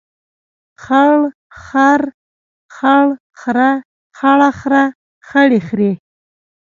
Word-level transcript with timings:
خړ 0.83 1.19
خر، 1.61 2.01
خړ 2.75 3.05
خره، 3.39 3.69
خړه 4.17 4.49
خره، 4.59 4.83
خړې 5.27 5.59
خرې. 5.67 5.91